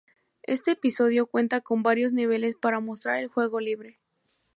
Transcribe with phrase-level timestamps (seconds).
[0.41, 3.99] Este episodio cuenta con varios niveles para mostrar el juego libre.